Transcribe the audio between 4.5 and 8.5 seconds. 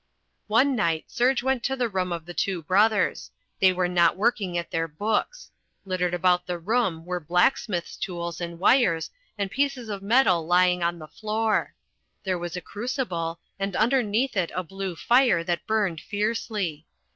at their books. Littered about the room were blacksmith's tools